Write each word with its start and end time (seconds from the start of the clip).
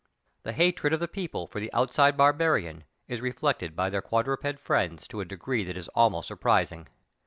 The 0.41 0.53
hatred 0.53 0.93
of 0.93 0.99
the 0.99 1.07
people 1.07 1.45
for 1.45 1.59
the 1.59 1.71
outside 1.73 2.17
barbarian 2.17 2.85
is 3.07 3.21
reflected 3.21 3.75
by 3.75 3.91
their 3.91 4.01
quadruped 4.01 4.57
friends 4.57 5.07
to 5.09 5.21
a 5.21 5.25
degree 5.25 5.63
that 5.63 5.77
is 5.77 5.89
almost 5.89 6.29
sur 6.29 6.33
THE 6.37 6.41
GREAT 6.41 6.49
WALL 6.49 6.55
OE 6.55 6.57
CHINA. 6.57 6.59
185 6.77 6.87
prising. 6.89 6.95